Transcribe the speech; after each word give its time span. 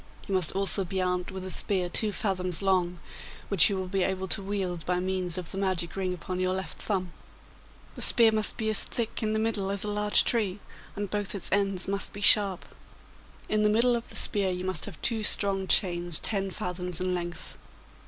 You 0.27 0.33
must 0.33 0.53
also 0.53 0.83
be 0.83 0.99
armed 0.99 1.29
with 1.29 1.45
a 1.45 1.51
spear 1.51 1.87
two 1.87 2.11
fathoms 2.11 2.63
long, 2.63 2.97
which 3.49 3.69
you 3.69 3.75
will 3.77 3.85
be 3.87 4.01
able 4.01 4.27
to 4.29 4.41
wield 4.41 4.83
by 4.83 4.99
means 4.99 5.37
of 5.37 5.51
the 5.51 5.59
magic 5.59 5.95
ring 5.95 6.11
upon 6.11 6.39
your 6.39 6.55
left 6.55 6.79
thumb. 6.81 7.11
The 7.93 8.01
spear 8.01 8.31
must 8.31 8.57
be 8.57 8.67
as 8.71 8.81
thick 8.83 9.21
in 9.21 9.33
the 9.33 9.37
middle 9.37 9.69
as 9.69 9.83
a 9.83 9.87
large 9.91 10.23
tree, 10.23 10.59
and 10.95 11.11
both 11.11 11.35
its 11.35 11.51
ends 11.51 11.87
must 11.87 12.13
be 12.13 12.21
sharp. 12.21 12.65
In 13.47 13.61
the 13.61 13.69
middle 13.69 13.95
of 13.95 14.09
the 14.09 14.15
spear 14.15 14.49
you 14.49 14.65
must 14.65 14.85
have 14.85 14.99
two 15.03 15.21
strong 15.23 15.67
chains 15.67 16.17
ten 16.17 16.49
fathoms 16.49 16.99
in 16.99 17.13
length. 17.13 17.59